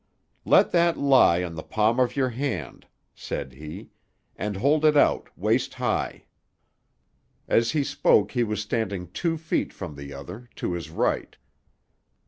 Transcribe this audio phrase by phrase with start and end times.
[0.45, 3.91] "Let that lie on the palm of your hand," said he,
[4.35, 6.25] "and hold it out, waist high."
[7.47, 11.37] As he spoke he was standing two feet from the other, to his right.